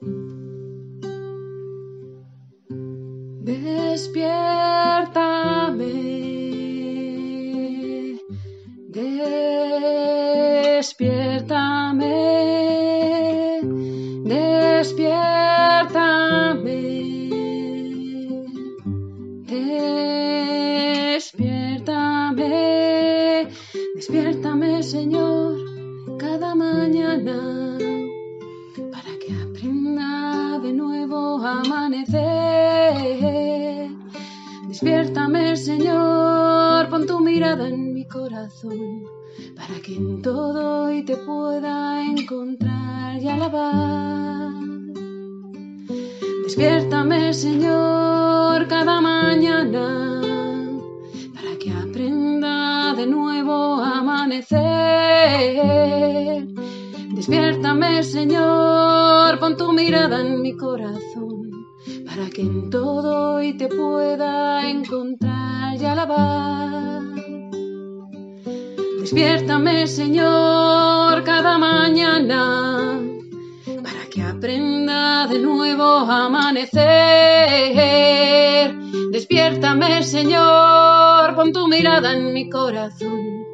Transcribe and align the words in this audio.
Despiértame, 0.00 0.40
despiértame, 8.88 10.80
despiértame, 14.24 15.20
despiértame, 21.12 22.48
despiértame, 23.94 24.82
Señor, 24.82 25.58
cada 26.18 26.54
mañana. 26.54 27.99
Despiértame, 34.68 35.56
Señor, 35.56 36.88
pon 36.88 37.06
tu 37.06 37.20
mirada 37.20 37.68
en 37.68 37.94
mi 37.94 38.04
corazón, 38.06 39.04
para 39.54 39.80
que 39.80 39.94
en 39.94 40.20
todo 40.22 40.86
hoy 40.86 41.04
te 41.04 41.16
pueda 41.16 42.02
encontrar 42.04 43.22
y 43.22 43.28
alabar. 43.28 44.54
Despiértame, 46.44 47.32
Señor, 47.32 48.66
cada 48.66 49.00
mañana, 49.00 50.20
para 51.34 51.56
que 51.60 51.70
aprenda 51.70 52.92
de 52.94 53.06
nuevo 53.06 53.76
a 53.82 53.98
amanecer. 53.98 54.60
Despiértame, 57.20 58.02
Señor, 58.02 59.38
pon 59.38 59.54
tu 59.54 59.74
mirada 59.74 60.22
en 60.22 60.40
mi 60.40 60.56
corazón, 60.56 61.50
para 62.06 62.30
que 62.30 62.40
en 62.40 62.70
todo 62.70 63.34
hoy 63.34 63.58
te 63.58 63.68
pueda 63.68 64.66
encontrar 64.66 65.76
y 65.78 65.84
alabar. 65.84 67.02
Despiértame, 69.00 69.86
Señor, 69.86 71.22
cada 71.22 71.58
mañana, 71.58 72.98
para 73.66 74.06
que 74.10 74.22
aprenda 74.22 75.26
de 75.26 75.40
nuevo 75.40 75.84
a 75.84 76.24
amanecer. 76.24 76.80
Despiértame, 79.12 80.02
Señor, 80.04 81.34
pon 81.36 81.52
tu 81.52 81.68
mirada 81.68 82.14
en 82.14 82.32
mi 82.32 82.48
corazón, 82.48 83.44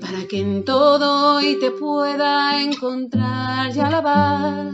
para 0.00 0.26
que 0.26 0.40
en 0.40 0.64
todo 0.64 1.36
hoy 1.36 1.58
te 1.58 1.70
pueda 1.70 2.60
encontrar 2.62 3.74
y 3.74 3.80
alabar, 3.80 4.72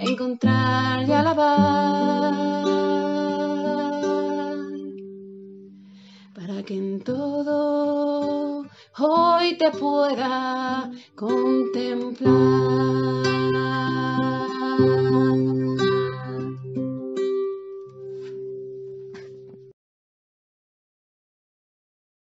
encontrar 0.00 1.08
y 1.08 1.12
alabar. 1.12 2.32
Para 6.34 6.62
que 6.62 6.74
en 6.74 7.00
todo 7.02 8.66
hoy 8.98 9.56
te 9.58 9.70
pueda 9.70 10.90
contemplar. 11.14 12.51